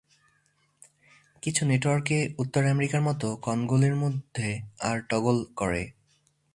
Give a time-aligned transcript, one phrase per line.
[1.43, 4.47] কিছু নেটওয়ার্কে, উত্তর আমেরিকার মতো কলগুলির মধ্যে
[4.79, 5.83] আর টগল করে।